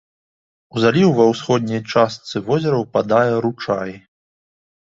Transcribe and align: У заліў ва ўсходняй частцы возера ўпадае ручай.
У 0.75 0.81
заліў 0.85 1.09
ва 1.19 1.27
ўсходняй 1.31 1.81
частцы 1.93 2.43
возера 2.49 2.81
ўпадае 2.85 3.31
ручай. 3.49 3.97